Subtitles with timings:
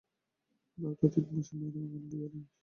[0.77, 2.39] ভাঁওতা দিয়ে তিন মাসের মাইনে আগাম নিয়ে সরেছে।